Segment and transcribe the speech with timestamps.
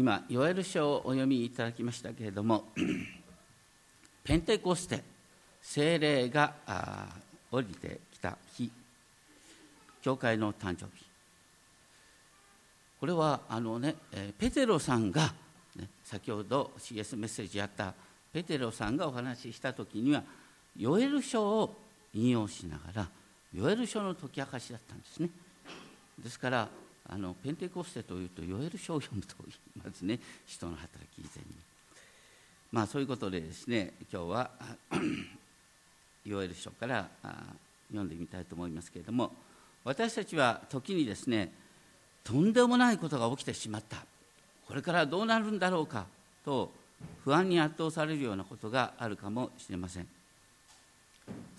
[0.00, 2.68] 今ヨエル書をお読みいただきましたけれども
[4.24, 5.04] ペンテコステ
[5.60, 6.54] 精霊が
[7.52, 8.72] 降りてきた日
[10.00, 11.04] 教会の誕生日。
[12.98, 13.94] これはあのね
[14.38, 15.34] ペテロさんが、
[15.76, 17.92] ね、先ほど CS メッセージやった
[18.32, 20.22] ペテロさんがお話しした時には
[20.78, 21.76] ヨエル書を
[22.14, 23.08] 引用しながら
[23.52, 25.28] ヨエル書の解き明かしだったんですね。
[26.24, 26.68] ですから
[27.12, 30.20] あのペンテコステというとヨエル書を読むと言いますね。
[30.46, 31.50] 人の働き以前に。
[32.70, 34.50] まあそういうことでですね今日は
[36.24, 37.10] ヨエル書から
[37.88, 39.34] 読んでみたいと思いますけれども
[39.82, 41.52] 私たちは時にですね
[42.22, 44.06] とんでもないことが起きてしまった。
[44.68, 46.06] これからどうなるんだろうか
[46.44, 46.72] と
[47.24, 50.06] 不安に圧倒されるようなことがあるかもしれません。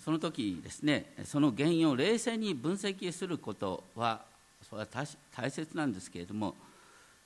[0.02, 4.31] その時ですねその原因を冷静に分析することは
[4.68, 4.88] それは
[5.34, 6.54] 大切なんですけれども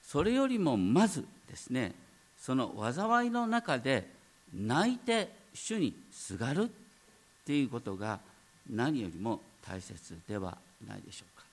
[0.03, 1.93] それよりもまずですね
[2.39, 4.09] その災いの中で
[4.55, 6.69] 泣いて主にすがるっ
[7.45, 8.21] ていうことが
[8.71, 10.57] 何よりも大切では
[10.87, 11.45] ないでしょうか。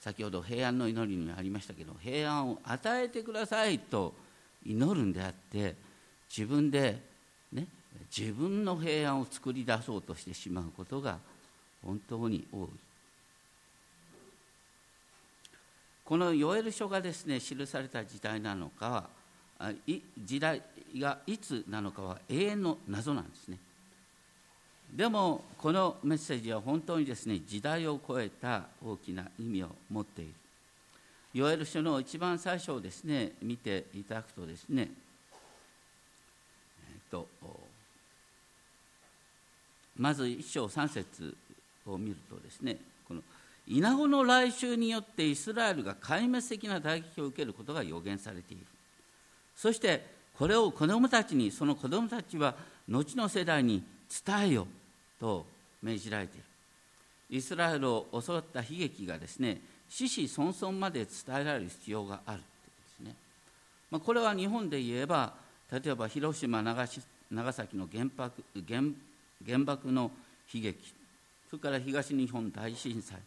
[0.00, 4.12] 先ほど平安の祈りにもありましたけど平安を与えてくださいと
[4.66, 5.76] 祈るんであって
[6.28, 6.98] 自分で
[7.52, 7.66] ね
[8.16, 11.18] 自分の平安を作り出そうとしてしまうことが
[11.84, 12.68] 本当に多い。
[16.12, 19.08] このヨエル書がですね記された時代なのか
[19.58, 19.72] は
[20.18, 20.60] 時代
[20.98, 23.56] がいつなのかは永遠の謎なんですね。
[24.94, 30.34] でもこのメッセージは本当にですね時代を超えた大きな意味を持っている。
[31.32, 34.90] ヨエル書の一番最初をですね見ていただくとですね、
[36.90, 37.26] えっと、
[39.96, 41.34] まず一章三節
[41.86, 42.76] を見るとですね
[43.68, 48.66] イナゴの来襲によってイスラエルが壊滅的な打撃を受けることが予言されている。
[49.56, 50.04] そして
[50.36, 52.54] これを子供たちにその子供たちは
[52.88, 53.82] 後の世代に
[54.24, 54.66] 伝えよ
[55.20, 55.46] と
[55.82, 56.44] 命じられている。
[57.32, 62.44] イスラエルを襲った悲劇がですね死死孫孫まで伝えられる必要があるで
[62.96, 63.14] すね、
[63.90, 65.32] まあ、これは日本で言えば
[65.70, 68.82] 例えば広島長崎の原爆原
[69.46, 70.10] 原爆の
[70.52, 70.78] 悲劇
[71.48, 73.18] それから東日本大震災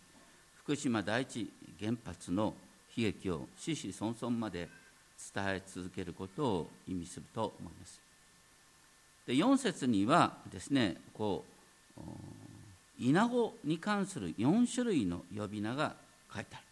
[0.66, 1.48] 福島第一
[1.80, 2.56] 原発の
[2.98, 4.68] 悲劇を死死孫孫まで
[5.32, 8.02] 伝え続けることを意味すると思います。
[9.28, 11.46] で4節にはですねこ
[12.00, 12.02] う
[12.98, 15.96] イナゴに関する4種類の呼び名が
[16.34, 16.64] 書いてある。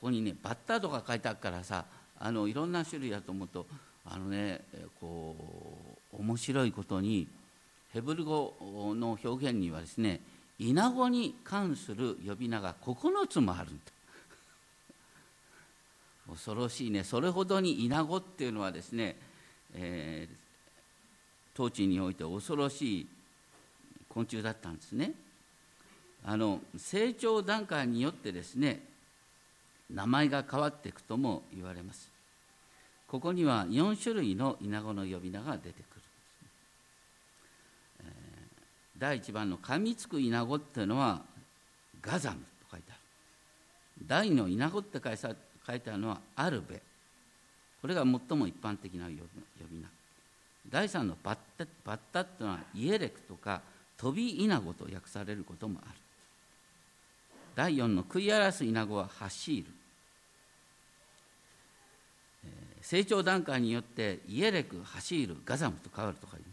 [0.00, 1.84] ここにねバッターとか書いてあるからさ
[2.20, 3.66] あのいろんな種類だと思うと
[4.04, 4.60] あのね
[5.00, 5.34] こ
[6.12, 7.26] う面白いことに
[7.92, 8.54] ヘブル語
[8.96, 10.20] の表現にはですね
[10.62, 13.92] イナゴに関する呼び名が9つもあるんだ。
[16.32, 17.02] 恐ろしいね。
[17.02, 19.16] それほどにイナゴっていうのはですね、
[19.74, 23.08] えー、統治において恐ろしい
[24.08, 25.14] 昆虫だったんですね。
[26.24, 28.86] あの成長段階によってですね
[29.90, 32.12] 名前が変わっていくとも言われます。
[33.08, 35.96] ここには4種類のイナゴの呼び名が出てくるんです
[36.40, 36.48] ね、
[38.04, 41.22] えー、第1番の噛みつくイナゴっていうのは
[42.00, 43.00] ガザムと書いてある。
[44.06, 45.16] 第2のイナゴって書い
[45.80, 46.80] てあるのはアルベ。
[47.80, 49.18] これが最も一般的な呼び
[49.80, 49.88] 名。
[50.70, 53.62] 第3のバッタバッタっていうのはイエレクとか
[53.96, 55.96] 飛びイナゴと訳されることもある。
[57.56, 59.70] 第4の食い荒らすイナゴはハシール、
[62.80, 66.44] 成長段階によってイエレクハシールガザムと変わるとかいう。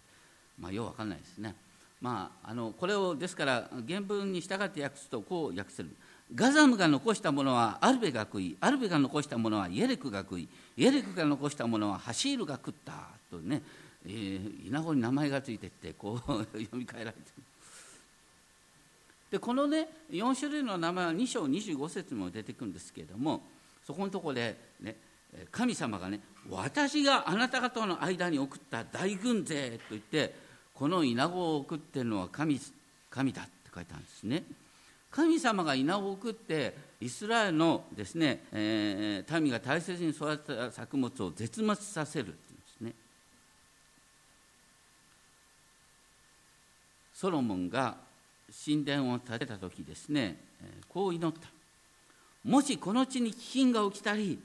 [0.59, 1.53] まあようわかんないですね。
[2.01, 5.89] まああのこれをですから原文に従って訳すとこう訳せる。
[6.33, 12.93] ガザムが残したものはアルベが食いアルベが残したものはイエレクが食いイエレクが残したものはハシールが食った
[13.31, 13.63] とね
[14.05, 16.17] えー、稲穂に名前がついてってこう
[16.57, 17.43] 読み替えられてる。
[19.31, 23.43] でこのね4種類の名前は2章25節にも出てくるんですけれども
[23.85, 24.95] そこのところでね
[25.51, 26.19] 神様がね
[26.49, 30.33] 私があなた方の間に送った大軍勢と言って
[30.79, 32.57] この稲子を送ってるのは神
[33.09, 34.43] 神だって書いてあるんですね。
[35.11, 42.35] 神様が稲子を送ってイスラエルのですね、えー、民が大切に育てた作物を絶滅させるんで
[42.77, 42.93] すね。
[47.13, 47.97] ソロモンが
[48.65, 50.37] 神殿を建てた時ですね
[50.87, 51.49] こう祈った。
[52.45, 54.39] もしこの地に飢饉が起きたり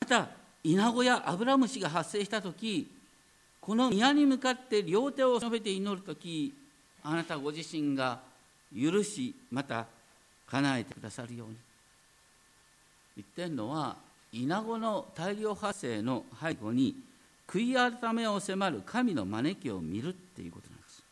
[0.00, 0.28] また
[0.62, 2.99] イナゴやアブラムシが発生した時
[3.60, 6.54] この宮に向かって両手を述べて祈る時
[7.02, 8.20] あなたご自身が
[8.74, 9.86] 許しまた
[10.46, 11.56] 叶えてくださるように。
[13.16, 13.96] 言ってるのは
[14.32, 16.94] イナゴの大量発生の背後に
[17.46, 21.02] 悔い改めを迫る神の招きを見るっていうことなんです。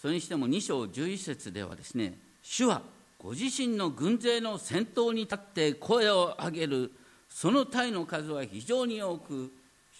[0.00, 2.82] それにしても2章11節ではですね主は
[3.22, 6.92] ご自身の軍勢の先頭に立って声を上げる
[7.30, 9.50] その隊の数は非常に多く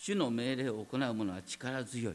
[0.02, 2.14] 主の命令を行う者は力強い。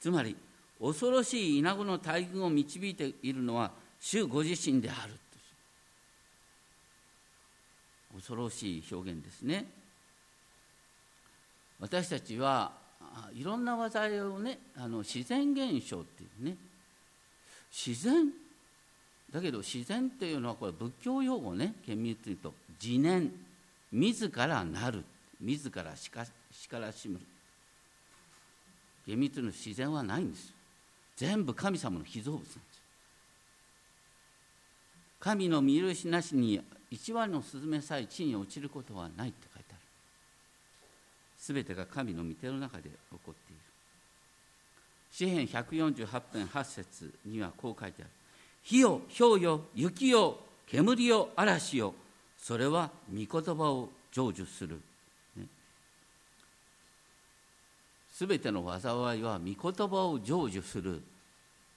[0.00, 0.36] つまり
[0.80, 3.70] 恐ろしい稲子の大群を導いているのは
[4.00, 5.14] 主ご自身である
[8.14, 9.66] 恐ろしい表現ですね。
[11.78, 12.72] 私たちは
[13.32, 16.56] いろんな技をねあの自然現象っていうね。
[17.70, 18.32] 自然？
[19.30, 21.74] だけど自然っていうのはこれ仏教用語ね。
[21.86, 23.30] 厳密に言うと自念
[23.92, 25.04] 自らなる。
[25.40, 26.24] 自らしか
[26.78, 27.20] らしむ。
[29.08, 30.52] 厳密の自然はないんです
[31.16, 32.82] 全部神様の被造物なんです
[35.18, 39.80] 神の見許しなしに一羽のスズメさえ地に落ちることはないって書いてある。
[41.38, 42.90] すべてが神の御手の中で起
[43.24, 43.60] こっている。
[45.10, 48.10] 詩篇148編8節にはこう書いてある。
[48.62, 51.94] 火よ氷よ雪よ煙よ嵐よ
[52.42, 54.80] それは御言葉を成就する。
[58.12, 59.56] すべ、ての災いは御言
[59.88, 61.00] 葉を成就する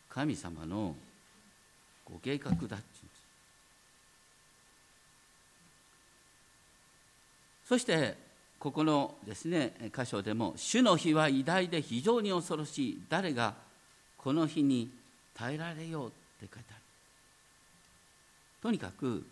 [0.10, 0.96] 神様の
[2.04, 2.92] ご計画だっていうんです。
[7.68, 8.18] そして
[8.60, 13.02] ここのですね箇所でも「主の日は偉大で非常に恐ろしい。
[13.08, 13.54] 誰が
[14.18, 14.90] この日に
[15.36, 16.82] 耐えられよう」って書いてある。
[18.64, 19.26] とにかく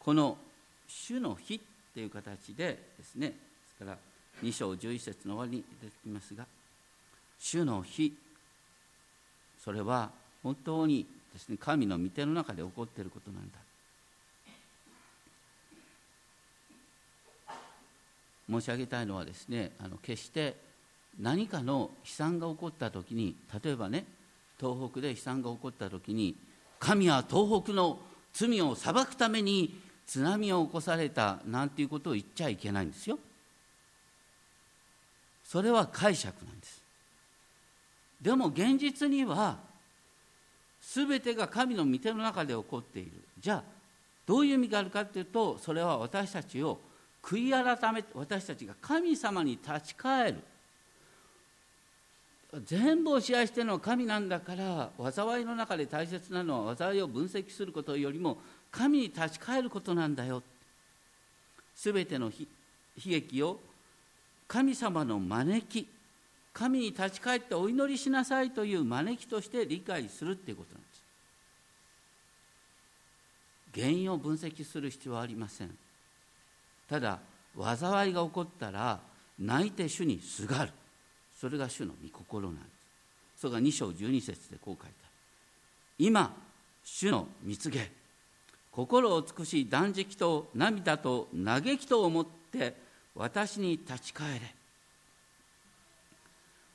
[0.00, 0.36] この
[0.88, 1.60] 「主の日」っ
[1.94, 3.34] ていう形でですねで
[3.68, 3.98] すから
[4.42, 6.46] 2章11節の終わりに出てきますが
[7.38, 8.16] 「主の日」
[9.62, 10.10] それは
[10.42, 13.58] 本当にですね神の御手の中で起こっていることなんだ。
[18.50, 20.56] 申し上げたいのはですねあの決して
[21.20, 24.04] 何かの悲惨が起こった時に例えばね
[24.58, 26.36] 東北で悲惨が起こった時に
[26.80, 28.00] 神は東北の
[28.32, 33.16] 罪を裁くために津波を起こされたなんていうことを言っちゃいけないんですよ。
[35.44, 36.82] それは解釈なんです。
[38.20, 39.58] でも現実には
[40.82, 43.12] 全てが神の御手の中で起こっている。
[43.38, 43.62] じゃあ
[44.26, 46.80] どういう意味があるかというとそれは私たちを
[47.22, 50.38] 悔い改め私たちが神様に立ち返る
[52.64, 58.38] 全部を支配してるのは神なんだから災いの中で大切なのは災いを分析することよりも
[58.70, 60.42] 神に立ち返ることなんだよ。
[61.74, 62.46] すべての悲
[63.04, 63.58] 劇を
[64.46, 65.88] 神様の招き
[66.52, 71.02] 神に立ち返ってお祈りしなさいという招きとして理解するっていうことなんです。
[73.74, 75.70] 原因を分析する必要はありません。
[76.88, 77.20] ただ
[77.56, 79.00] 災いが起こったら
[79.38, 80.72] 泣いて主にすがる。
[81.40, 82.62] それが主の御心なんで
[83.36, 83.42] す。
[83.42, 85.12] それが2章12節でこう書いてある。
[85.98, 86.36] 今
[86.84, 87.90] 主の蜜げ
[88.80, 92.74] 心を尽くし断食と涙と嘆きと思って
[93.14, 94.54] 私に立ち返れ。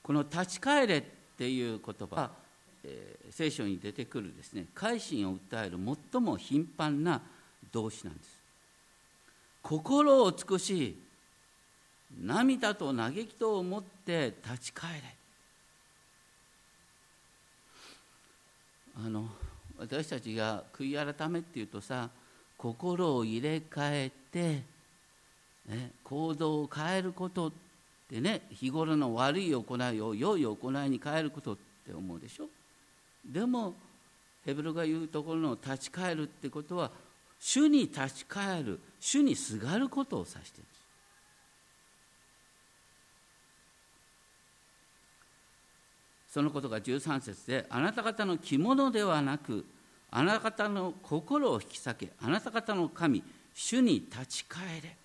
[0.04, 1.04] この立ち返れっ
[1.36, 2.32] ていう言葉は、
[2.84, 5.80] えー、聖書に出てくるですね改心を訴える
[6.12, 7.24] 最も頻繁な
[7.72, 8.30] 動詞なんです。
[9.64, 11.02] 心を尽くし
[12.22, 15.02] 涙と嘆きと思って立ち返れ。
[19.04, 19.28] あの
[19.78, 22.10] 私たちが悔い改めっていうとさ
[22.58, 24.64] 心を入れ替えて、
[25.68, 27.52] ね、行動を変えることっ
[28.10, 32.46] てね日頃の悪い行いを良い行いに変えることって思うでしょ？
[33.26, 33.74] でも
[34.46, 36.92] ヘブルが言うところの立ち返るってことは
[37.40, 40.76] 主に立ち返る主にすがることを指してるんです
[46.36, 49.64] そのことが13節であなた方の着物ではなく
[50.12, 53.24] あなた方の心を引き裂けあなた方の神
[53.54, 54.98] 主に立ち返れ。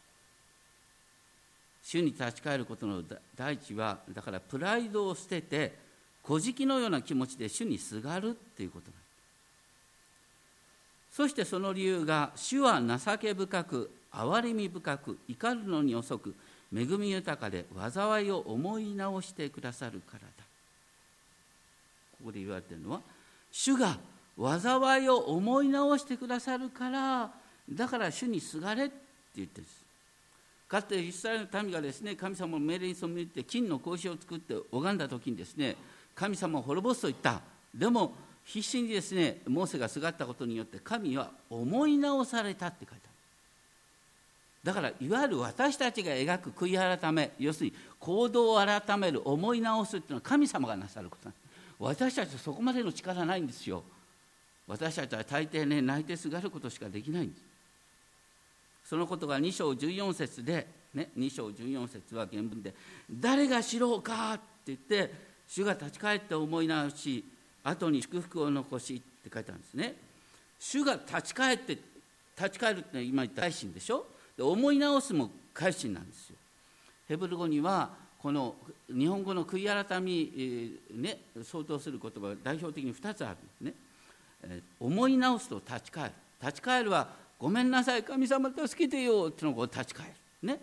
[1.84, 3.04] 主に立ち返ることの
[3.36, 5.72] 第一はだからプライドを捨てて
[6.24, 8.98] 小じのような気持ちで主にすがるっていうことなんで
[11.12, 16.34] すそしてその理由が主は情け深く憐れみ深く怒るのに遅く
[16.76, 20.39] 恵み豊かで災いを思い直してくださるからだ
[22.20, 23.00] ここで言われてるのは
[23.50, 23.98] 主が
[24.38, 27.30] 災いを思い直してくださるから
[27.70, 28.94] だから主にすがれって
[29.36, 29.80] 言ってるんです。
[30.68, 35.76] かつてイスラエルの民がですね神様の命令に背いて金の格子を作って拝んだ時にですね
[36.14, 37.40] 神様を滅ぼすと言った。
[37.74, 38.12] でも
[38.44, 43.00] 必死にですねモーセがすがったことによって神は思い直されたって書いてある。
[44.62, 51.39] だからいわゆる私たちが描く悔い改め要するに行動を改める思い直すっていうのは神様がなさることなんです。
[51.80, 53.82] 私たちはそこまでの力ないんですよ。
[54.68, 57.42] 私たちは大抵ね泣いてすがることしかできないんです。
[58.84, 62.74] そのことが2章14節で、ね、2章14節は原文で
[63.10, 65.12] 「誰が知ろうか?」って言って
[65.48, 67.24] 主が立ち返って思い直し
[67.64, 69.96] 後に祝福を残しって書いてあるんですね。
[70.58, 71.78] 主が立ち返って
[72.36, 74.06] 立ち返るって今言った改心でしょ？
[74.36, 76.36] で思い直すも改心なんですよ。
[77.08, 77.90] ヘブル語には
[78.22, 78.54] この
[78.88, 83.36] 日本語の悔い改み、ね、相当する言葉が代表的に2つある
[83.66, 86.12] んですね、思い直すと立ち返る。
[86.42, 87.08] 立ち返るは
[87.38, 90.06] ごめんなさい神様助けてよってのを立ち返
[90.42, 90.48] る。
[90.48, 90.60] ね。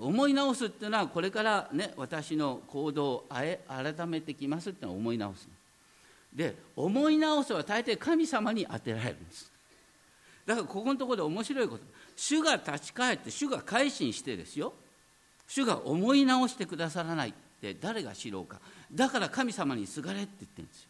[0.00, 5.48] 思い直すっていうのはこれからね私の行動をあえ改めてきますってのを思い直す
[6.34, 9.50] で思い直すは大抵神様に当てられるんです。
[10.44, 11.84] だからここのところで面白いこと。
[12.14, 14.72] 主が立ち返って主が改心してですよ。
[15.48, 18.60] 主が思い直してくださらないって誰が知ろうか
[18.92, 20.88] だから神様にすがれって言ってるんですよ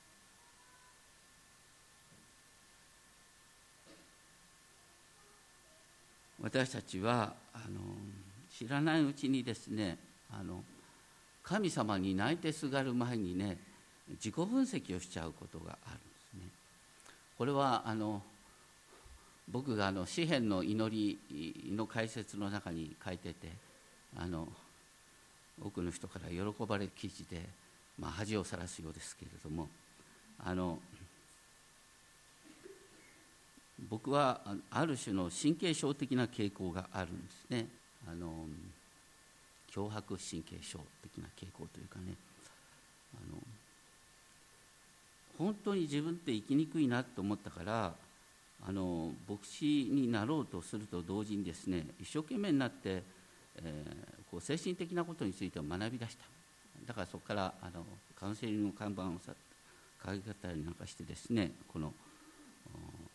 [6.43, 7.81] 私たちはあの
[8.57, 9.99] 知らないうちにですね
[10.31, 10.63] あの
[11.43, 13.59] 神様に泣いてすがる前にね
[14.11, 16.51] 自己分析をしちゃうことがあるんですね。
[17.39, 18.23] これはあの
[19.49, 23.49] 僕があの詩篇の祈りの解説の中に書いてて
[24.15, 24.49] あの
[25.63, 27.41] 多くの人から喜ばれる記事で、
[27.99, 29.69] まあ、恥をさらすようですけれども
[30.39, 30.79] あの
[33.91, 37.67] 僕はある種の神経症的な傾向があるんですね。
[38.11, 38.47] あの
[39.71, 42.15] 脅迫神経症的な傾向というかね。
[43.15, 43.39] あの
[45.39, 47.95] 本当に自分って生きにくいなと思ったから
[48.67, 53.03] あの牧師になろうとすると同時にですね一生懸命になって、
[53.63, 56.25] えー、こう精神的なことについて学び出した。
[56.87, 57.85] だからそこからあの
[58.15, 59.33] カウンセリングの看板をさ
[60.05, 61.93] 掲げたりなんかしてですねこの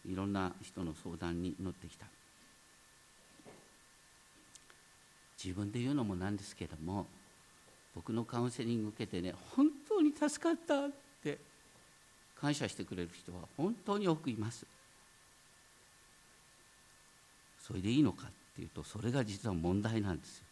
[0.05, 2.05] いろんな人の相談に乗ってきた。
[5.43, 7.07] 自分で言うのもなんですけども
[7.95, 10.89] 僕のカウンセリング受けてね本当に助かったっ
[11.24, 11.39] て
[12.39, 14.65] 感謝してくれる人は本当に多くいます。
[17.60, 20.43] それでいいのかっていうとそれが実は問題なんですよ。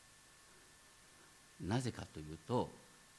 [1.68, 2.70] なぜかというと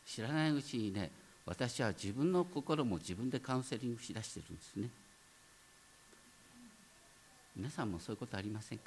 [0.06, 1.10] 知らないうちにね
[1.46, 4.88] 私は自分の心も自分でカウンセリングしだしてるんですね。
[7.56, 8.84] 皆さんもそういうことありませんか？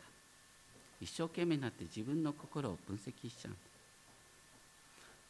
[1.01, 3.53] 一生懸命になって自分の心を分析しちゃう。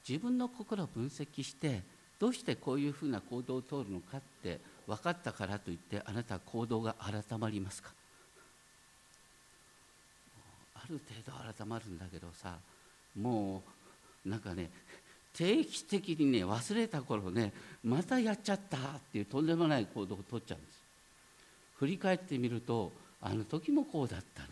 [0.07, 1.81] 自分の心を分析して
[2.19, 7.89] どうしてこういうふうな行動を通るのかって分かったからといってあなた行動が改まりますか？
[10.89, 12.57] る程度改まるんだけどさ
[13.19, 13.63] も
[14.25, 14.69] うなんかね
[15.33, 17.51] 定期的にね忘れた頃ね
[17.83, 18.79] またやっちゃったっ
[19.11, 20.83] ていうとんでもない行動をとっちゃうんです。
[21.77, 24.47] 振り返ってみるとあの時もこうだったな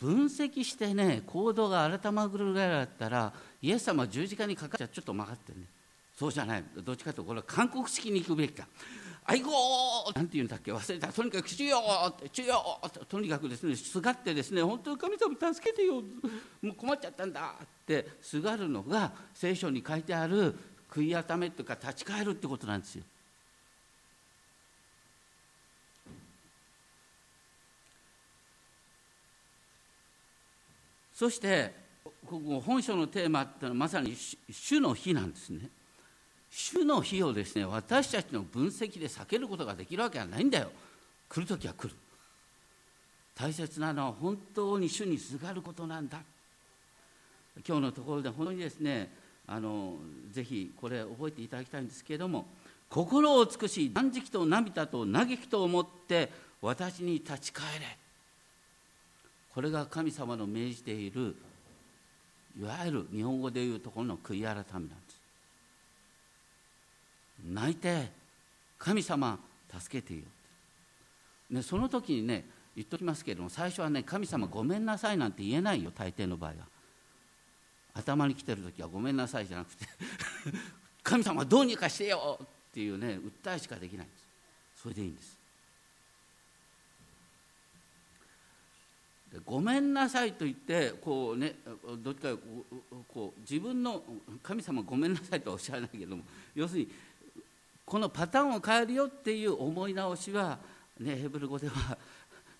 [0.00, 5.60] 分析してね行動が改まるぐらいだったらイエス様十字架にかかっちゃちょっと曲がってね。
[6.14, 6.64] そうじゃない。
[6.84, 8.68] どっちかというとこれは韓国式に行くべきか。
[9.26, 10.70] あいごーなんて言うんだっけ？
[10.70, 11.08] 忘れた。
[11.08, 11.78] とにかく主よ
[12.08, 12.62] って主よ
[13.08, 16.02] とにかくですねすがってですね本当に神様助けてよ。
[16.60, 18.06] もう困っちゃったんだって。
[18.20, 20.54] すがるのが聖書に書いてある
[20.90, 23.04] 悔い改めというか立ち返るってことなんですよ。
[31.14, 31.72] そして
[32.26, 34.14] 本書のテーマってのはまさに
[34.50, 35.70] 主の日なんですね。
[36.56, 40.70] 主の日をですね私たちの分析で避けることができるわけはないんだよ。
[41.28, 41.94] 来る時は来る。
[43.34, 46.20] 大切なのは本当に主にすがることなんだ。
[47.66, 49.10] 今日のところで本当にですね
[49.48, 49.96] あの
[50.30, 52.46] ぜひこれ覚えていただきたいんですけれども
[52.88, 56.30] 心を尽くし断食と涙と嘆きと思って
[56.62, 57.98] 私に立ち返れ
[59.52, 61.34] これが神様の命じている
[62.60, 65.13] いわゆる日本語でいうところの悔い改めなんです
[67.44, 68.10] 泣いて
[68.78, 69.38] 神様
[69.80, 70.20] 助けてよ、
[71.50, 76.56] ね、その時にね言っときますけれども最初はね神様ごめんなさいなんて言えないよ大抵の場合は。
[77.96, 79.86] 頭に来てる時はごめんなさいじゃなくて
[81.04, 84.26] 神様どうにかしてよっていうね訴えしかできないんです。
[84.82, 85.38] それでいいんです。
[89.32, 91.56] でごめんなさいと言ってこうね
[91.98, 92.36] どっちか
[93.08, 94.02] こう自分の
[94.42, 96.24] 神様ごめんなさいとはおっしゃらないけども
[96.54, 96.90] 要するに
[97.84, 100.58] このパターンを変えるよっていう思い直しは
[101.00, 101.98] ね、ヘブル語では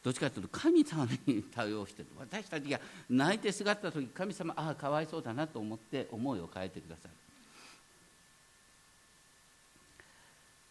[0.02, 7.11] どっちかというと神様に対応してる私たちが泣いてすがった時神様ああかわいそうだなと思って思いを変えてくださる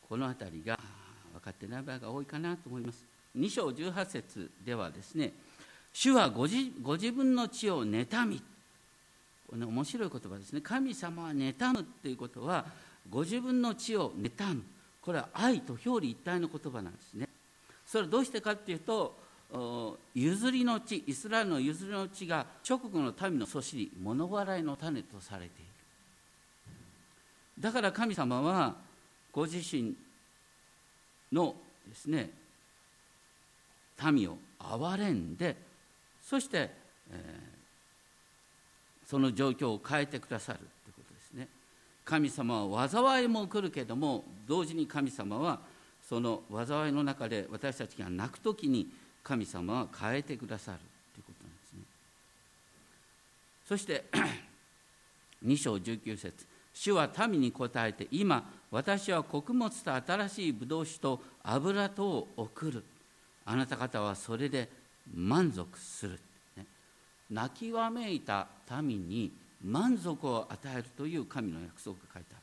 [0.08, 0.78] この辺りが
[1.34, 3.04] 分かってない場合が多いかなと思います。
[3.36, 5.34] 2章18節ではですね
[5.92, 8.42] 主はご自ご自分の地を妬み。
[9.48, 10.62] これ、面白い言葉ですね。
[10.62, 12.66] 神様は妬むっていうことは
[13.10, 14.64] ご自分の地を妬む。
[15.02, 17.28] これは愛と表裏一体の言葉なんですね。
[17.86, 19.16] それはどうしてかっていうと
[20.16, 25.74] 譲りの地イスラエルの譲りの地が直後の民のそしり物笑いの種とされている。
[27.60, 28.76] だから神様は
[29.32, 29.94] ご自身
[31.32, 31.56] の
[31.88, 32.32] ですね
[34.12, 35.56] 民を憐れんで
[36.22, 36.72] そして、
[37.12, 40.60] えー、その状況を変えてくださる。
[42.06, 45.60] 神様は災いも来るけども同時に神様は
[46.08, 48.88] その災いの中で私たちが泣く時に
[49.24, 50.80] 神様は変えてくださる
[51.14, 51.80] ということなんですね。
[53.68, 54.04] そして
[55.46, 62.84] 2章19節主は民に答えて今私は穀物と新しいブドウ酒と油とを送る。
[63.46, 64.70] あなた方はそれで
[65.14, 66.20] 満足する、
[66.56, 66.66] ね、
[67.30, 68.48] 泣きわめいた
[68.82, 69.32] 民に
[69.64, 72.42] 満足を与えるという神の約束が書いてある。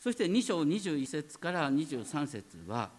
[0.00, 2.90] そして2章21節から23節は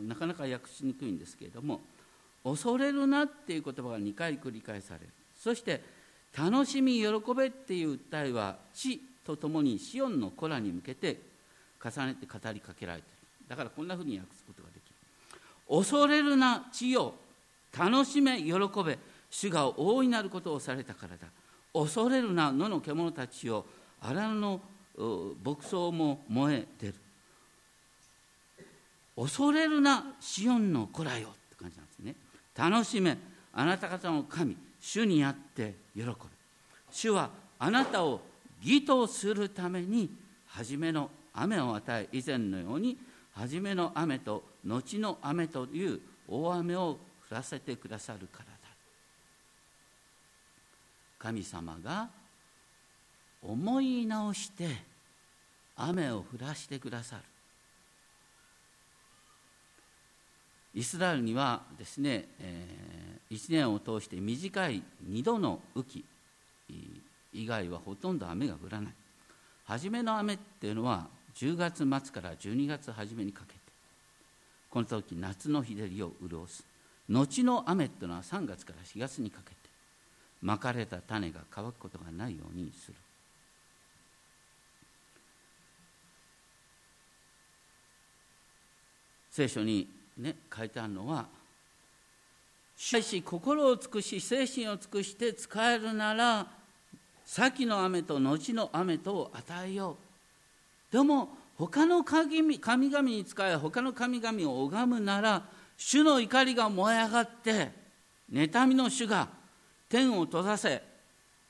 [0.00, 1.80] なかなか訳しにくいんですけれども
[2.44, 5.08] 恐れるなっていう言葉が2回繰り返される。
[5.36, 5.80] そして
[6.38, 11.18] 楽しみ喜べっていう訴えは地とともにシオンの子らに向けて
[11.82, 13.48] 重ねて語りかけられている。
[13.48, 14.94] だからこんなふうに訳すことができる。
[15.68, 17.14] 恐れるな地よ。
[17.76, 18.52] 楽しめ喜
[18.84, 18.98] べ。
[19.30, 21.26] 主が大いなることをされたからだ。
[21.72, 23.64] 恐れるな野の獣たちを
[24.00, 24.60] 荒野の
[25.42, 26.94] 牧草も燃え出る。
[29.16, 32.14] 恐れるなシオンの子らよって感じなんですね。
[32.56, 33.16] 楽しめ
[33.52, 36.14] あなた方の神主にあって喜べ
[36.90, 38.20] 主はあなたを
[38.62, 40.10] 義とするために
[40.46, 42.98] 初めの雨を与え以前のように
[43.34, 46.98] 初めの雨と後の雨という大雨を
[47.30, 48.51] 降らせてくださるから。
[51.22, 52.08] 神様が
[53.42, 54.66] 思い直して
[55.76, 57.22] 雨を降らしてくださる。
[60.74, 66.04] イスラエルにはですね、えー、1年を通して短い2度の雨季
[67.32, 68.92] 以外はほとんど雨が降らない。
[69.64, 71.06] 初めの雨っていうのは
[71.36, 73.60] 10月末から12月初めにかけて。
[74.70, 76.64] この時夏の日照りを潤す。
[77.08, 79.61] 後の雨っていうのは3月から4月にかけて。
[80.42, 82.94] まかれた種が乾くことがないようにする。
[89.30, 91.26] 聖書にね書いてあるのは
[92.76, 96.46] しかし心を尽くし精神を尽くして使えるなら
[97.24, 99.96] 先の雨と後の雨とを与えよ
[100.90, 100.92] う。
[100.92, 105.44] でも他の神々に使え他の神々を拝むなら
[105.76, 107.70] 主の怒りが燃え上がって
[108.30, 109.28] 妬みの主が
[109.92, 110.82] 天を閉ざせ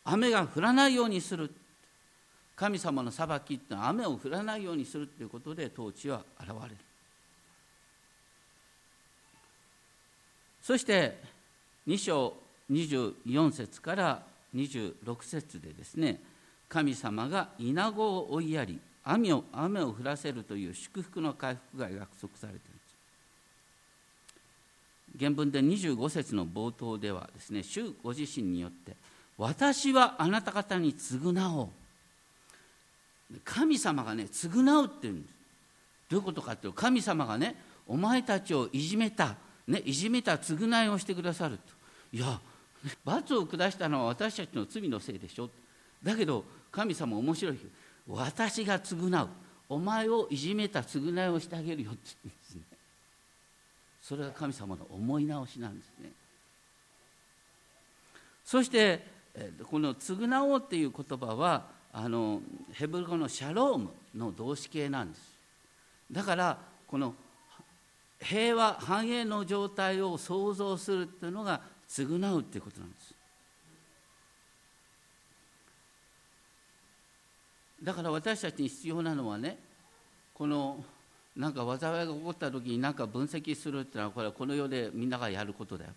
[0.05, 1.49] 雨が降らないようにする。
[2.57, 6.77] 神様の裁きってのは雨を降らないようにするということで統治は現れる。
[10.61, 11.21] そして
[11.87, 12.35] 2章
[12.69, 14.23] 24節から
[14.57, 16.21] 26節でですね
[16.69, 22.82] 神様が稲子を追いやり雨を雨を降らせるという祝福の回復が約束されている。
[25.19, 28.97] 原文で25節の冒頭ではですね主ご自身によって
[29.37, 31.69] 私はあなた方に償おう。
[33.45, 35.35] 神様がね償うっていうんです。
[36.11, 41.63] どういうことかっていうと神様がねお前たちをいじめた、ね、いじめた償いをしてくださると。
[42.13, 42.41] いや
[43.05, 45.49] 罰を下したのは私たちの罪のせいでしょ。
[46.03, 47.59] だけど神様面白い。
[48.09, 49.29] 私が償う。
[49.69, 52.63] お前をいじめた償いをしてあげるよって言うんですね。
[54.13, 56.11] それが神様の思い直しなんですね。
[58.45, 59.03] そして
[59.71, 65.33] この「償おう」っていう言葉はあのヘブル語のシャロームの動詞形なんです。
[66.11, 67.15] だからこの
[68.21, 73.15] 平和繁栄の状態を想像するっていうのが償うっていうことなんです。
[77.83, 79.59] だから私たちに必要なのはね
[80.35, 80.85] この
[81.37, 85.91] なんか災いが起こった時に何か分析するっていうのはこれはこの世でみんながやることだよ。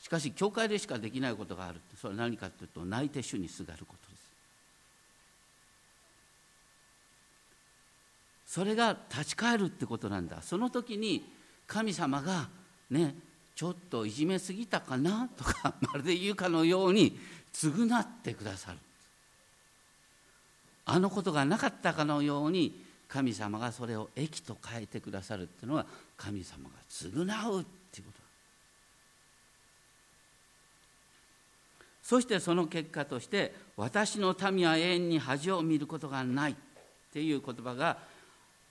[0.00, 4.20] しかし教会でしかできないことがあるそれは何かというと泣いて主にすがることです。
[8.46, 10.42] それが立ち返るってことなんだ。
[10.42, 11.24] その時に
[11.66, 12.48] 神様が
[12.90, 13.14] ね
[13.54, 17.16] ちょっといじめすぎたかなとか まるで言うかのように
[17.52, 18.78] 償ってくださる。
[20.86, 28.20] あのことがなかったかのように神様がそれを益と変えてくださるっていうのは神様が償うっていうこと。
[32.02, 36.56] そしてその結果として「私の民は永遠に恥を見ることがない」っ
[37.12, 37.98] ていう言葉が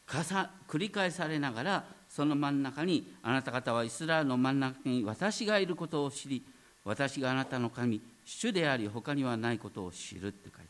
[0.08, 6.44] 繰り返されながらその真ん中にあなた方はイスラエルの真ん中に私がいることを知り
[6.84, 10.68] 私があなたの神主であり他にはないことを知るって書いてある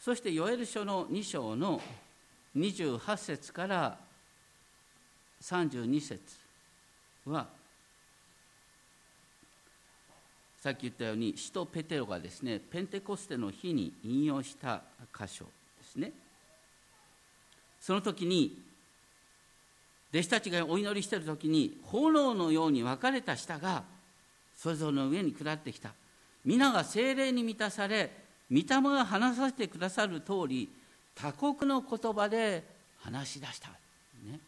[0.00, 1.80] そしてヨエル書の2章の
[2.56, 3.98] 28節から
[5.42, 6.20] 32節
[7.26, 7.46] は
[10.58, 14.82] さっき言ったように使徒ペテロがですねペンテコステの日に引用した
[15.16, 16.12] 箇所ですね。
[17.80, 18.58] その時に
[20.12, 23.84] 弟子たちがお祈りしている時に炎のように分かれた舌が
[24.54, 25.92] それぞれの上に下ってきた。
[26.44, 28.19] 皆が精霊に満たされ
[28.50, 30.68] 御霊が話させてくださる通り
[31.14, 32.64] 他国の言葉で
[32.98, 34.40] 話し出した、ね、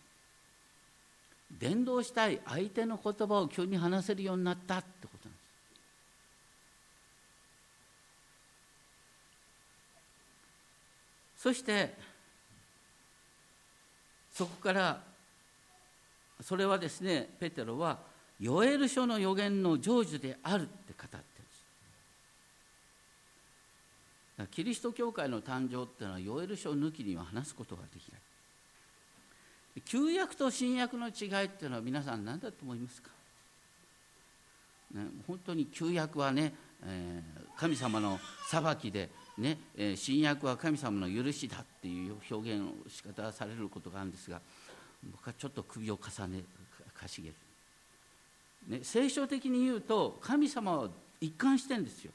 [1.59, 5.43] 伝道したい相手の言葉を急に話せるようになったってことなんです。
[11.43, 11.95] そして
[14.33, 15.01] そこから
[16.41, 17.99] それはですねペテロは
[18.41, 21.62] ヨエル書の予言の成就であるって語ってるんです
[24.51, 28.21] キリスト教会の誕生っていうのはヨエル書抜きには話すことができない。
[29.81, 33.09] 旧約と新約の違いっていうのは皆さん何だと思いますか、
[34.95, 36.53] ね、本当に旧約はね、
[36.85, 38.18] えー、神様の
[38.51, 44.40] 裁きでね、えー、新約は神様の許しだっていう表現を仕方されることがあるんですが
[45.11, 46.42] 僕はちょっと首を重ね
[46.95, 47.35] かしげる、
[48.68, 52.12] ね、聖書的に言うと神様は一貫してんですよ。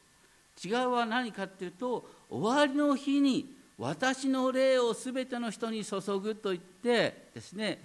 [0.64, 7.80] 違うは何かっていうと終わりの日に私の霊を全ての人に注ぐと言ってですね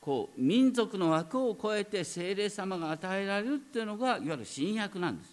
[0.00, 5.30] こう民族の枠を超えて精霊様が与えられるっていうのがいわゆる新約なんです。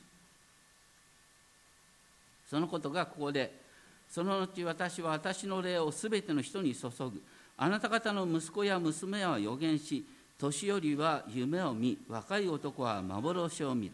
[2.52, 3.52] そのことがここで
[4.08, 7.22] その後私は私の霊をすべての人に注ぐ。
[7.58, 10.06] あなた方の息子や娘は予言し
[10.38, 13.94] 年寄りは夢を見若い男は幻を見る。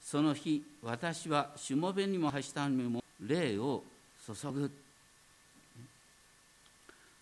[0.00, 3.82] その日私はしもべにもはしたにも霊を
[4.26, 4.70] 注ぐ。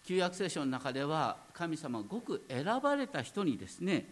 [0.05, 4.05] 旧約聖書の中では神様ごく選ばれた人にですね、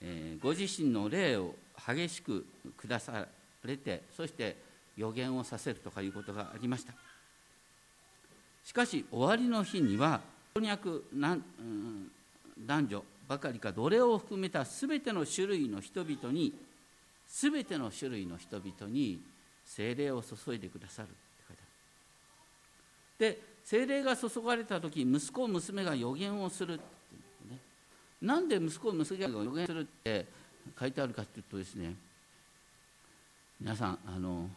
[0.00, 1.54] えー、ご自身の霊を
[1.86, 2.44] 激しく
[2.82, 3.26] 下さ
[3.64, 4.56] れてそして
[4.96, 6.92] 予言をさせるとかいうことがありました。
[8.64, 10.20] しかし終わりの日には
[10.54, 16.52] 老若男女ばかりか奴隷を含めた全ての種類の人々に
[17.34, 19.20] 全ての種類の人々に
[19.64, 21.16] 精霊を注いでくださるって
[21.48, 21.62] 書いて
[23.18, 23.32] ある。
[23.34, 26.82] で精霊が注がれた時息子娘が予言をするって、
[27.50, 27.58] ね、
[28.22, 30.26] なんで息子娘が予言するって
[30.78, 31.94] 書いてあるかっていうとですね
[33.60, 34.48] 皆さんあの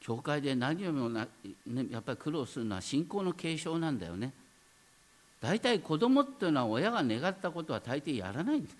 [0.00, 1.26] 教会で何よりもな、
[1.66, 4.32] ね、やっぱり苦労するのは信仰の継承なんだよね。
[5.40, 8.76] 大体子供っていうのは親が願ったことは大抵やらないんです。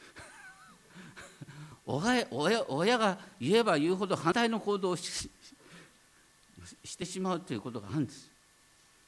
[1.91, 5.29] 親親親が言えば言うほど反対の行動をし
[6.97, 8.31] てしまうということがあるんです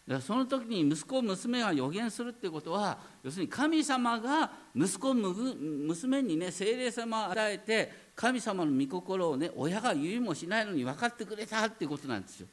[0.09, 12.49] だからその時に息子娘が予言するっていうことは要するに神様が息子娘にね精霊様を与えて神様の御心をね親が言いもしないのに分かってくれたっていうことなんですよ。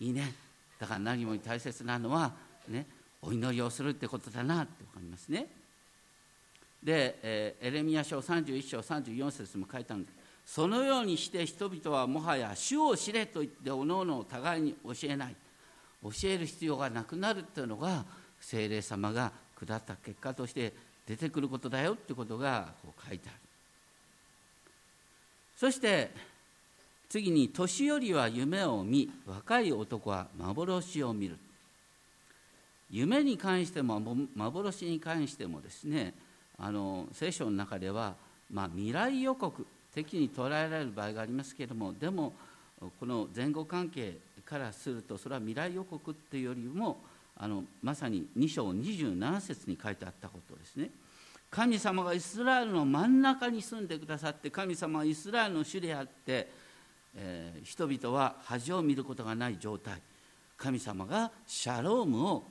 [0.00, 0.34] いいね
[0.78, 2.32] だから何も大切なのは
[2.68, 2.86] ね
[3.22, 5.46] お祈りをするってことだなって分かりますね。
[6.82, 10.14] で、えー、エレミア書31章34節も書いたんです。
[10.46, 15.36] そのようにして人々はもはや主を知れと言っておのおの互いに教えない。
[16.02, 18.04] 教える必要がなくなるっていうのが
[18.40, 20.72] 精霊様が下った結果として
[21.06, 23.38] 出てくることだよってことがこう書いてある。
[25.56, 26.10] そして
[27.10, 31.36] 次に年寄りは夢を見若い男は幻を見る。
[32.90, 34.00] 夢に関しても
[34.34, 36.14] 幻に関してもですね
[36.60, 38.14] あの聖書の中では、
[38.50, 42.32] まあ、未来予告的に捉えられる場合がありますけれどもでも
[42.98, 46.98] この前後関係からするとそれは未来予告っていうよりも
[47.36, 50.90] あのまさに2章27節に書いてあったことですね。
[51.50, 56.48] 神様がイスラエルの真ん中に住んでくださって神様はイスラエルの主であって、
[57.16, 60.00] えー、人々は恥を見ることがない状態
[60.56, 62.44] 神様がシャロームを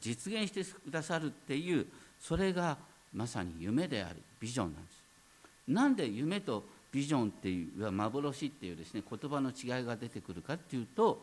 [0.00, 1.86] 実現してくださるっていう
[2.18, 2.78] それが
[3.14, 4.98] まさに夢でありビジョンなんです。
[5.68, 11.20] なんで夢とビジョンっていう幻っていうですね言葉の違いが出てくるかっていうと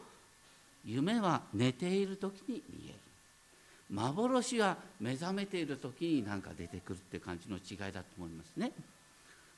[0.86, 2.96] 夢は寝ている時に見える
[3.90, 8.72] 幻は目覚めている時に何か出てくるって感じの違いだと思いますね。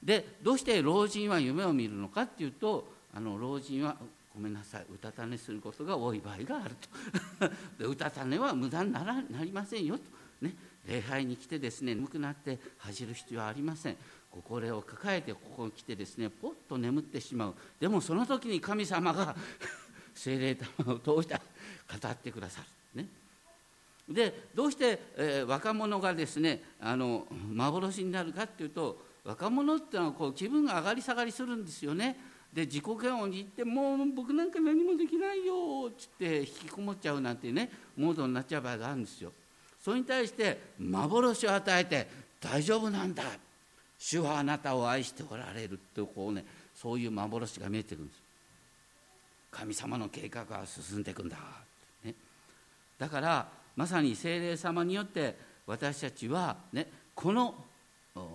[0.04, 3.96] でどうして老人は夢を見るのかっていうとあの老人は
[4.34, 6.76] ごめんなさいうたた寝することが多い場合がある
[7.40, 7.50] と
[7.84, 10.04] でうたた寝は無駄にならなりませんよと、
[10.42, 10.54] ね、
[10.88, 13.98] 礼拝に来てですね眠くなって恥じる必要はありません。
[14.32, 17.56] ご高齢を抱えてここに来てですねポッと眠ってしまう。
[17.80, 19.36] でもその時に神様が
[20.16, 21.36] 精霊玉を通して
[22.02, 22.62] 語ってくださ
[22.94, 23.02] る。
[23.02, 23.10] ね。
[24.08, 32.18] でどうして、えー、若者がですねあの幻になるかっていうと若者っていうのはこう気分が上がり下がりするんですよね。
[32.54, 39.34] で自己嫌悪に行ってもう僕なんか何もできないよっつって引きこもっちゃうなんてねモードになっちゃう場合があるんですよ。
[39.88, 42.08] それに対して幻を与えて
[42.42, 43.24] 大丈夫なんだ。
[43.98, 46.44] 主はあなたを愛しておられるってこうね
[46.76, 48.22] そういう幻が見えてくるんです。
[49.50, 51.38] 神様の計画が進んでいくんだ、
[52.04, 52.14] ね、
[53.00, 53.48] だから
[53.78, 57.56] まさに精霊様によって私たちは、ね、この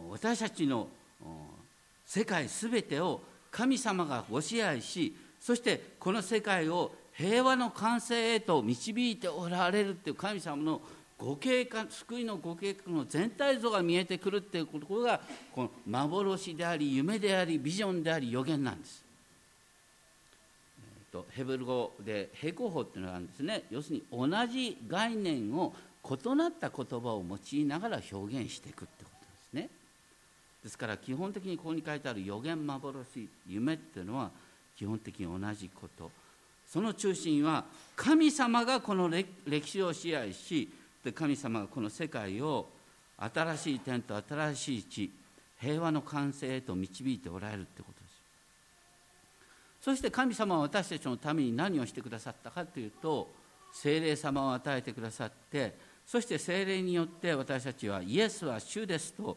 [0.08, 0.88] 私たちの
[2.06, 10.80] 世界すべてを神様がご支配しそしてこの世界を平和の完成へと導いておられるっていう神様の
[11.22, 15.20] ご計画救いのご計画の全体像が見えてくるっていうことが
[15.54, 19.04] この幻であり夢でありビジョンであり予言なんです。
[20.80, 25.72] えー、とヘブル語で平行法っていうのがあるんですね要するに同じ概念を
[26.04, 29.70] 異なった言葉を用いながら表現していくってことですね。
[30.64, 34.32] ですから基本的にここに書いてある予言幻夢っていうのは
[34.76, 36.10] 基本的に同じこと
[36.66, 40.68] その中心は神様がこの歴史を支配し
[41.04, 42.68] で神様がこの世界を
[43.18, 45.12] 新しい天と新しい地
[45.60, 48.12] 平和の完成へと導いておられるってことです。
[49.80, 53.32] そして神様は私たちのために何をしてくださったかというと
[53.72, 55.74] 精霊様を与えてくださって
[56.06, 59.36] そして精霊によって私たちはイエスは主ですと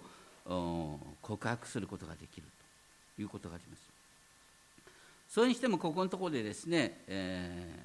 [1.22, 2.48] 告白することができる
[3.16, 3.82] ということがあります。
[5.30, 7.80] それにしてもここのところでですね、え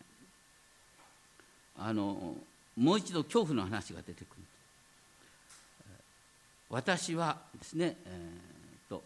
[1.78, 2.36] ー、あの
[2.76, 4.42] もう一度恐怖の話が出てくる。
[6.70, 9.02] 私はですね、えーと、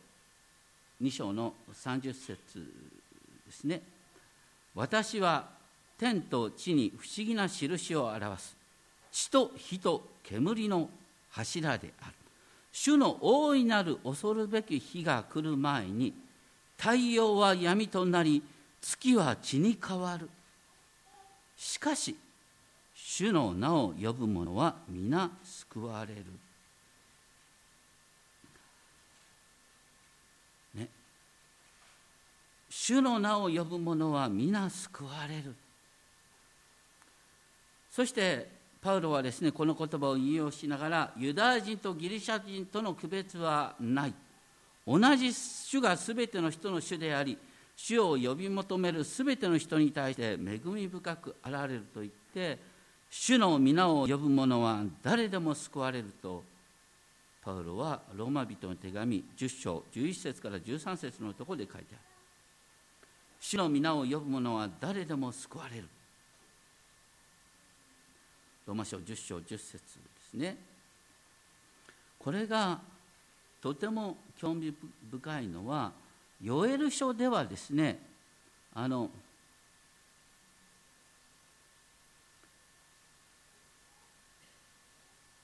[1.03, 2.37] 2章の30節
[3.47, 3.81] ですね。
[4.75, 5.49] 私は
[5.99, 8.57] 天と地に不思議な印を表す。
[9.11, 10.91] 地と火と煙の
[11.31, 12.13] 柱である。
[12.73, 16.13] 主の大いなる恐るべき日が来る前に
[16.77, 18.43] 太陽は闇となり
[18.81, 20.29] 月は血に変わる。
[21.57, 22.17] しかし
[23.17, 26.25] 主の名を呼ぶ者は皆救われる。
[30.75, 30.89] ね、
[32.69, 35.55] 主の名を呼ぶ者は皆救われる。
[37.89, 38.49] そして
[38.83, 44.15] パウロはですねこの言葉を引用しながらユダヤ人とギリシャ人との区別はない
[44.85, 47.39] 同じ主が全ての人の主であり
[47.77, 52.74] 主を呼び求める全ての人に対して恵み深く現れると言って
[53.17, 56.43] 主の皆を呼ぶ者は誰でも救われると
[57.45, 61.99] パウロはローマ人の手紙10章11節から13節のところで書いてある。
[63.41, 65.85] 主の皆を呼ぶ者は誰でも救われる。
[68.67, 69.81] ローマ書10章10節で
[70.31, 70.57] すね。
[72.19, 72.81] これが
[73.63, 74.75] とても興味
[75.13, 75.93] 深いのは
[76.43, 78.01] ヨエル書ではですね
[78.75, 79.09] あの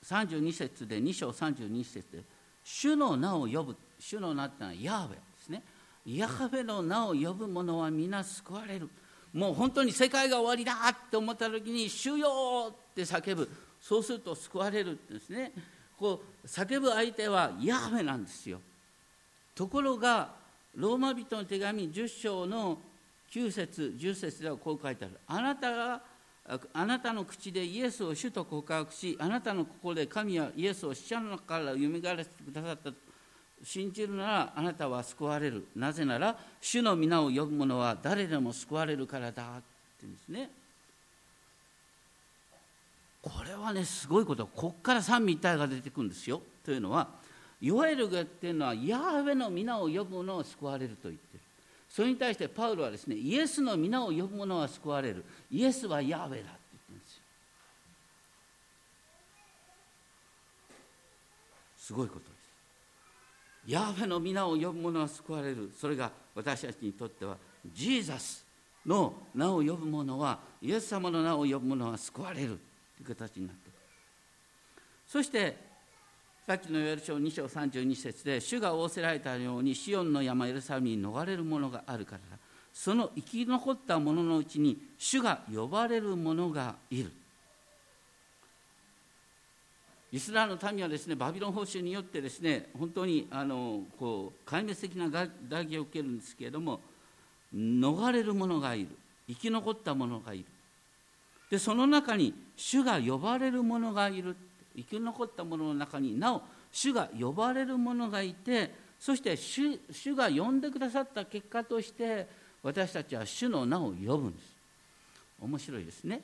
[0.03, 2.11] 32節で2章32節。
[2.11, 2.23] で
[2.63, 3.75] 主の名を呼ぶ。
[3.99, 5.63] 主の名ってのはヤーウェですね。
[6.05, 8.89] ヤハベの名を呼ぶ者は皆救われる。
[9.33, 13.49] もう本当に世界が終わりだって思った時に「主よ!」って叫ぶ。
[13.79, 15.53] そうすると救われるんですね。
[15.97, 18.59] こう叫ぶ相手はヤハベなんですよ。
[19.55, 20.33] ところが
[20.75, 22.81] ローマ人の手紙10章の
[23.31, 25.19] 9節10節ではこう書いてある。
[25.27, 26.01] あなたが
[26.73, 32.95] あなたの口でイエスを主と告白しあなたの心で神はイエスを死者の中からよみがえらせてくださったと
[33.63, 35.67] 信じるならあなたは救われる。
[35.75, 39.63] なぜなら主の皆を呼ぶ者は誰でも救われるからだって
[40.01, 40.49] 言うんですね。
[43.21, 44.47] これはねすごいこと。
[44.47, 46.41] こっから三位一体が出てくるんですよ。
[46.65, 47.07] というのは
[47.61, 51.40] いわゆるっていうのはヤーウェの皆を呼ぶ者を救われると言ってる。
[51.93, 55.25] それに対してパウロはですねイエスの皆を呼ぶ者は救われる。
[55.51, 56.55] イエスはヤーウェだって言って
[56.89, 57.21] るんですよ。
[61.77, 62.31] すごいことです。
[63.67, 65.69] ヤーウェの皆を呼ぶ者は救われる。
[65.77, 67.35] それが私たちにとっては
[67.75, 68.45] ジーザス
[68.85, 72.57] の名を呼ぶ者はイエス様の名を呼ぶ者は救われる
[72.95, 73.73] という形になってる。
[75.05, 75.70] そして
[76.51, 82.37] さっきのヨエル書2章32節で主が仰せられたようにシオンの山エルサレムに逃れる者があるからだ。
[82.73, 87.11] その生き残った者ののうちに主が呼ばれる者がいる。
[90.11, 95.07] イスラエルの民はですねバビロン報酬によってですね本当にあのこう壊滅的な
[95.47, 96.81] 打撃を受けるんですけれども
[97.55, 98.89] 逃れる者がいる。
[99.29, 100.45] 生き残った者がいる。
[101.49, 104.35] でその中に主が呼ばれる者がいる。
[104.75, 112.27] 生き残った者の中になお主が呼ばれる者がいてそして主主が呼んでくださった結果として
[112.63, 114.55] 私たちは主の名を呼ぶんです。
[115.41, 116.21] 面白いですね。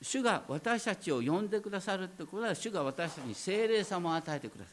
[0.00, 4.70] 主が私たちを呼んでくださるってことは主が私たちに精霊様を与えてくださ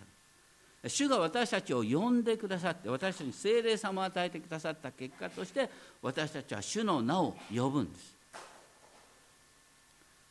[0.83, 0.89] る。
[0.89, 5.69] 主が私たちを呼んでくださって私たちに精霊様を与えてくださった結果として
[6.01, 8.15] 私たちは主の名を呼ぶんです。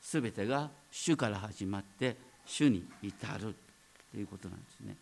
[0.03, 2.17] すべてが主から始まって
[2.51, 3.55] 主に至る
[4.11, 4.97] ということなんですね。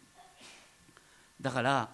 [1.41, 1.89] だから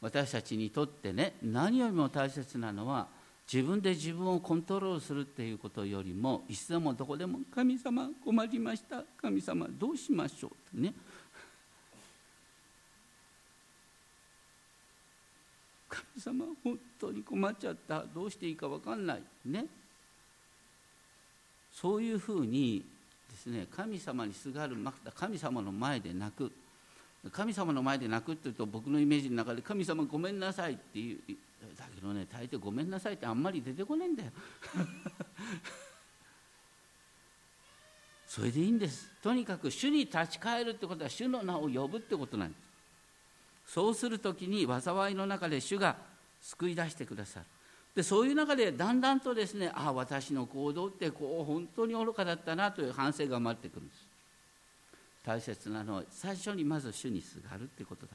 [0.00, 3.06] 私たちにとってね何よりも大切なのは
[3.50, 10.94] 自分で自分をコントロールするっていうことよりもいつでもどこでも「神様困りました神様どうしましょう」ってね。
[15.88, 19.66] 神様本当に困っちゃったどうしていいか分かんないね。
[21.72, 22.84] そういうふうに
[23.38, 24.76] ですね神様にすがる
[25.14, 26.50] 神様の前で泣く。
[27.32, 31.18] 神様の前で泣くっていうと僕のイメージの中で「神様ごめんなさい」っていう。
[31.76, 34.32] だけどね大抵「ごめんなさい」ってあんまり出てこないんだよ。
[38.26, 39.10] それでいいんです。
[39.22, 42.56] とにかく主に立ち返るってことは主の名を呼ぶってことなんで
[43.66, 43.72] す。
[43.72, 45.96] そうする時に災いの中で主が
[46.40, 47.46] 救い出してくださる。
[47.98, 54.06] でそういう中でだんだんとですねああ私の行動ってこう本当に愚かだったなという反省が生まれてくるんです。
[55.26, 58.12] 大切なのは最初にまず主にすがるってことだ。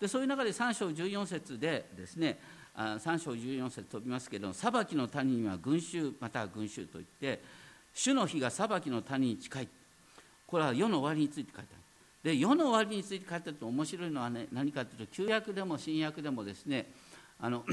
[0.00, 2.38] でそういう中で3章14節でですね
[2.76, 7.42] あ3章14節飛びますけど裁きの谷には群衆または群衆といって
[7.94, 9.68] 主の日が裁きの谷に近い。
[10.46, 12.32] これは世の終わりについて書いてある。
[12.32, 16.86] で世の終わりについて書いてあると面白いのは、ね、何かというと旧約でも新約でもですね
[17.40, 17.64] あの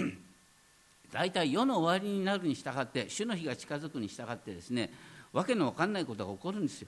[1.13, 4.89] 大体世の終わりになるに従って主の日が近づくに従ってですね
[5.31, 6.87] わけのわかんないことが起こるんですよ、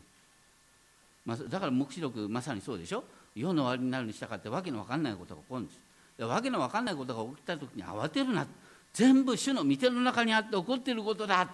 [1.25, 3.03] まあ、だから黙示録まさにそうでしょ？
[3.35, 5.73] 世の終わりになるに従ってわけのわかんないことが起こるんで
[6.17, 6.23] す。
[6.23, 8.47] わけのわかんないことが起きた時に慌てるな。
[8.93, 11.49] 全部主の御手の中にあって起こっていることだ。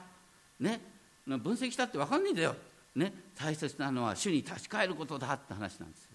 [0.60, 0.80] ね？
[1.26, 2.56] 分析したってわかんないんだよ、
[2.96, 5.34] ね、大切なのは主に立ち返ることだ。
[5.34, 6.10] って話なんです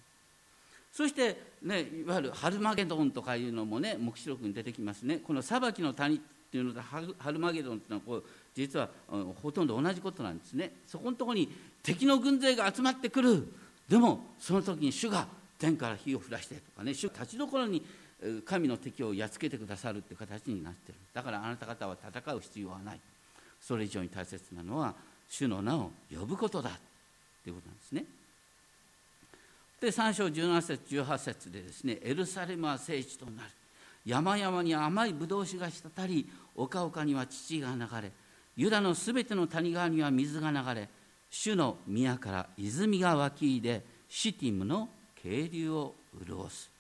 [0.93, 5.19] そして、ね、いわゆるハルマゲドンとかいうのもね黙示録に出てきますね。
[5.19, 7.01] この裁きの谷っていうのとハ
[7.33, 8.89] ルマゲドンっていうのはこう実は
[9.43, 10.73] ほとんど同じことなんですね。
[10.87, 13.47] そこのところに敵の軍勢が集まってくる。
[13.89, 15.27] でもその時に主が
[15.59, 17.85] 天から火を降らしてとかね主立ちどころに
[18.45, 20.95] 神の敵をやっつけてくださるっていう形になってる。
[21.13, 23.01] だからあなた方は戦う必要はない。
[23.61, 24.95] それ以上に大切なのは
[25.29, 26.71] 主の名を呼ぶことだ
[27.43, 28.05] ということなんですね。
[29.81, 33.51] で3章17節18節でですねエルサレムは聖地となる。
[34.07, 38.13] 山々に甘いブドウ酒が滴り丘々には乳が流れ
[38.57, 40.89] ユダのすべての谷川には水が流れ
[41.29, 44.89] 主の宮から泉が湧き出シティムの
[45.23, 46.71] 渓流を潤す。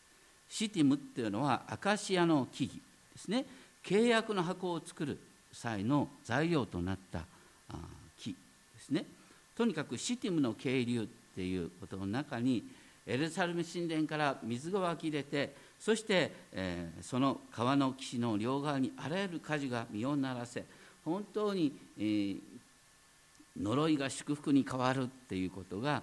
[0.49, 2.79] シティムっていうのはアカシアの木々
[3.13, 3.45] ですね。
[3.85, 5.19] 契約の箱を作る
[5.53, 7.25] 際の材料となった
[8.19, 8.37] 木で
[8.81, 9.05] すね。
[9.57, 12.65] とにかくシティムの渓流っていうことの中に
[13.07, 20.65] エルサレム神殿から水が湧き出てそして、えー、その川の岸の両側にあらゆる火事が身を鳴らせ
[21.05, 22.39] 本当に、えー、
[23.61, 26.03] 呪いが祝福に変わるっていうことが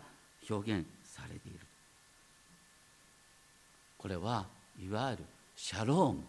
[0.49, 1.59] 表現されている。
[3.97, 4.45] これは
[4.81, 5.23] いわゆる
[5.55, 6.23] シャローム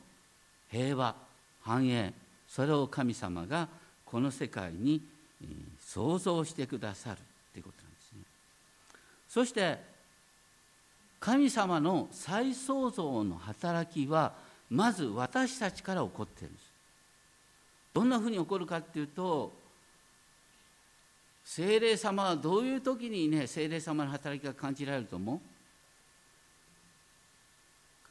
[0.70, 1.14] 平和
[1.62, 2.12] 繁栄
[2.46, 3.68] それを神様が
[4.04, 5.02] この世界に
[5.80, 7.16] 創造してくださる
[7.52, 8.20] ということなんですね。
[9.28, 9.93] そして
[11.24, 14.34] 神様の再創造の働きは
[14.68, 16.70] まず私たちから起こってるんです。
[17.94, 19.50] どんなふうに起こるかっていうと
[21.42, 25.40] 精霊様はどういう時にね精霊様の働きが感じられると思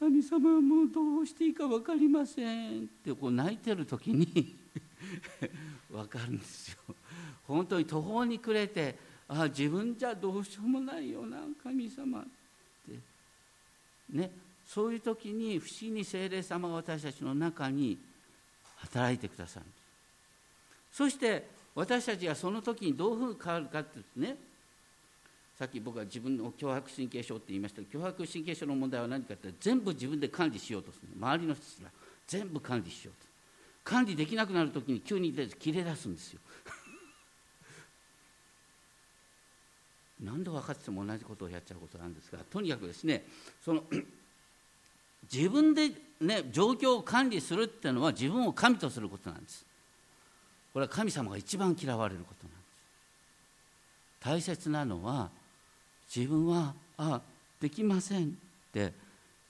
[0.00, 4.56] 神様はもうどうしていいか分かりませんってこう泣いてる時に
[5.88, 6.78] 分かるんですよ。
[7.46, 8.98] 本当に途方に暮れて
[9.28, 12.26] ああ自分じゃどうしようもないよな神様。
[14.14, 14.30] ね、
[14.66, 17.98] そういう時に不思議に精霊様が私たちの中に
[18.76, 19.66] 働いてくださる。
[20.90, 24.36] そして私たちがその時にどういうふうに変わるかってね
[25.58, 31.90] さっき僕は自分の脅迫神経症って言いましたけど脅迫神経症の問題は何かって全部自分で管理しようとする周りの人たちが
[32.26, 33.28] 全部管理しようと。
[33.84, 36.40] 管理できなくなる時に急に切れ出すんですよ。
[40.22, 43.24] 何度分かっても同じことをやっちゃうことなんですがとにかくですね
[43.64, 43.82] その
[45.32, 45.90] 自分で、
[46.20, 49.64] ね、状況を管理するっていうのは自分を神とすることなんです。
[50.74, 52.64] これは神様が一番嫌われることなんです。
[54.20, 55.30] 大切なのは
[56.14, 57.22] 自分はあ
[57.60, 58.28] できませんっ
[58.72, 58.92] て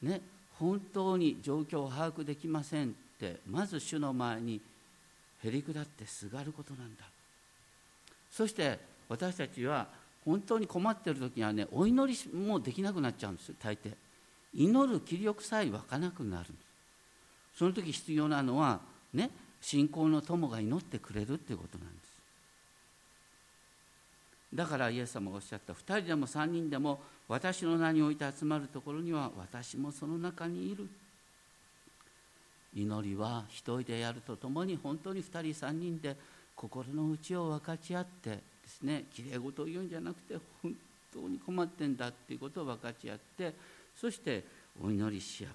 [0.01, 0.21] ね
[0.59, 4.61] 本当に状況を把握できませんってまず主の前に
[5.43, 7.05] へり下ってすがることなんだ。
[8.31, 9.87] そして私たちは
[10.25, 13.93] 本当に困っている時にはねお祈りもできなくなっちゃうんです大抵。
[14.55, 17.59] 祈る気力さえ湧かなくなるんです。
[17.59, 18.81] その時必要なのは
[19.13, 22.15] ね信仰の友が祈ってくれるっていうことなんです。
[24.55, 30.89] だからイエス様がおっしゃった2人でも3人でも私の名において集まるところには私もその中にいる。
[32.77, 36.17] 祈りは一人でやるとともに本当に2人3人で
[36.57, 39.05] 心の内を分かち合ってですね。
[39.15, 40.75] きれい事を言うんじゃなくて本
[41.13, 43.55] 当に困ってんだっていうことを分かち合って
[44.01, 44.43] そして
[44.83, 45.53] お祈りし合う。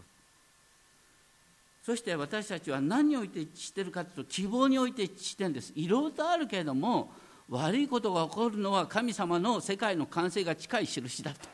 [1.83, 5.73] そして私たちは何において一致してるかというと希望において一致してるんです。
[5.75, 7.11] いろいろとあるけれども
[7.49, 11.49] 悪いことが起こるのは神様の世界の完成が近い印だと、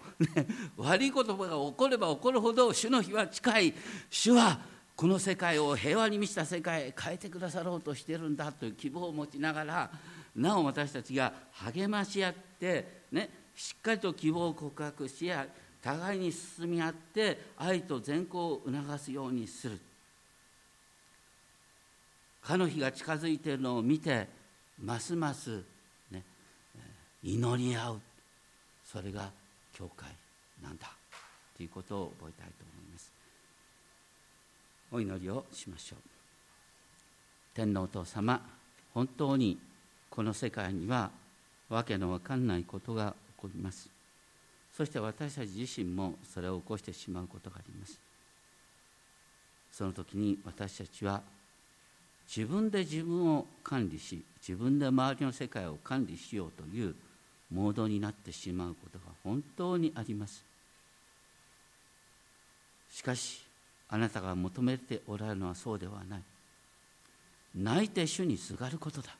[0.78, 3.74] 悪いことが起これば起こるほど主の日は近い。
[4.10, 4.60] 主は
[4.96, 9.92] この世界を平和に満ちた世界へ変えてくださろうとしてるんだという希望を持ちながら
[10.36, 15.48] なお私たちが励まし合って、ね、しっかりと希望を告白し合
[15.86, 19.80] 互いに進み合って愛と善行を促すようにする。
[22.42, 24.28] かの日が近づいているのを見て
[24.84, 25.64] ますます
[26.12, 26.24] ね
[27.24, 28.02] 祈り合う。
[28.84, 29.30] それが
[29.74, 30.10] 教会
[30.64, 30.92] なんだ。
[31.56, 33.12] ということを覚えたいと思います。
[34.92, 36.00] お祈りをしましょう。
[37.54, 38.42] 天皇お父様
[38.94, 39.60] 本当に
[40.16, 41.12] この世界には
[41.70, 43.90] 訳のわかんないことが起こります。
[44.72, 48.00] そして私たち自身もそれを起こしてしまうことがあります。
[49.72, 51.22] その時に私たちは
[52.34, 56.96] 自分で自分を管理し自分で周りの世界を管理しようという
[57.52, 60.46] モードになってしまうことが本当にあります。
[62.90, 63.44] しかし
[63.90, 66.22] あなたが求めておられるのはそうではない。
[67.54, 69.16] 泣いて主にすがることだ。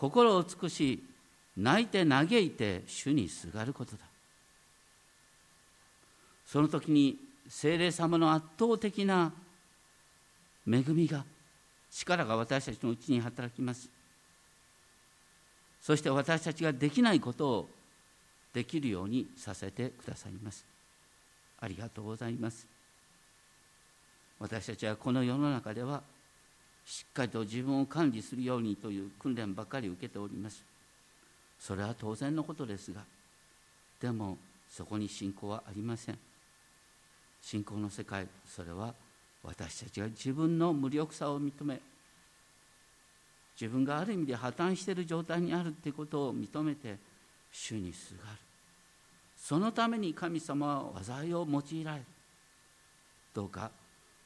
[0.00, 1.04] 心を尽くし
[1.58, 3.98] 泣いて嘆いて主にすがることだ。
[6.46, 9.30] その時に精霊様の圧倒的な
[10.66, 11.22] 恵みが
[11.90, 13.90] 力が私たちのうちに働きます。
[15.82, 17.68] そして私たちができないことを
[18.54, 20.64] できるようにさせてくださいます。
[21.60, 22.66] ありがとうございます。
[24.38, 26.02] 私たちはこの世の中では
[26.90, 30.60] しっかりと自分を管理するようにという訓練ばかり受けております。
[31.56, 33.02] それは当然のことですが
[34.00, 34.36] でも
[34.68, 36.18] そこに信仰はありません。
[37.40, 38.92] 信仰の世界それは
[39.44, 41.80] 私たちが自分の無力さを認め
[43.58, 46.96] 自分がある意味で破綻している状態にあるということを認めて
[47.52, 48.36] 主にすがる。
[49.36, 52.04] そのために神様は災いを用いられる
[53.32, 53.70] どうか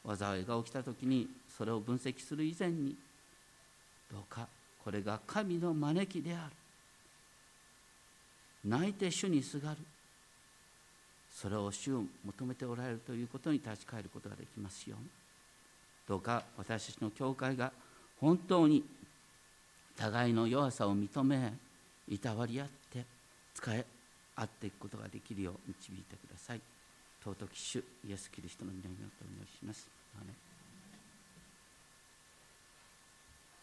[0.07, 2.95] 災いが起きた時にそれを分析する以前に
[4.11, 4.47] どうか
[4.85, 6.53] これが神の招きである。
[8.67, 9.77] 泣いて主にすがる。
[11.31, 15.07] それを主を求めておられるということに立ち返ることができますように。
[16.07, 17.73] どうか私たちの教会が
[18.21, 18.85] 本当に
[19.97, 21.55] 互いの弱さを認め
[22.09, 23.05] いたわり合って
[23.55, 23.87] 使え
[24.37, 26.74] 合っていくことができるよう導いてください。
[27.25, 29.89] 尊き主イエス・キリストの皆によってお祈りします。